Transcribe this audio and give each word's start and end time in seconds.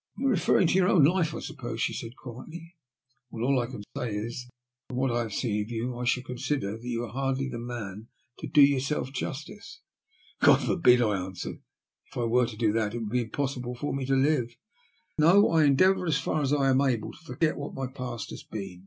"You 0.16 0.28
are 0.28 0.30
referring 0.30 0.66
to 0.68 0.74
your 0.78 0.88
own 0.88 1.04
life, 1.04 1.34
I 1.34 1.40
suppose?" 1.40 1.78
she 1.82 1.92
said, 1.92 2.16
quietly. 2.16 2.74
Well, 3.28 3.44
all 3.44 3.60
I 3.60 3.66
can 3.66 3.82
say 3.94 4.16
is 4.16 4.46
that, 4.46 4.52
from 4.94 4.96
what 4.96 5.10
I 5.10 5.18
have 5.18 5.34
seen 5.34 5.60
of 5.62 5.68
you, 5.70 5.98
I 5.98 6.06
should 6.06 6.24
consider 6.24 6.78
that 6.78 6.88
you 6.88 7.04
are 7.04 7.12
hardly 7.12 7.50
the 7.50 7.58
man 7.58 8.08
to 8.38 8.46
do 8.46 8.62
yourself 8.62 9.12
justice.'* 9.12 9.82
'^ 10.40 10.46
God 10.46 10.62
forbid," 10.62 11.02
I 11.02 11.22
answered.'' 11.22 11.58
If 12.10 12.16
I 12.16 12.24
were 12.24 12.46
to 12.46 12.56
do 12.56 12.72
that 12.72 12.94
it 12.94 13.00
would 13.00 13.10
be 13.12 13.20
impossible 13.24 13.74
for 13.74 13.92
me 13.94 14.06
to 14.06 14.16
live. 14.16 14.56
No; 15.18 15.50
I 15.50 15.66
en 15.66 15.76
deavour, 15.76 16.06
as 16.08 16.16
far 16.16 16.40
as 16.40 16.54
I 16.54 16.70
am 16.70 16.80
able, 16.80 17.12
to 17.12 17.18
forget 17.18 17.58
what 17.58 17.74
my 17.74 17.86
past 17.86 18.30
has 18.30 18.42
been." 18.42 18.86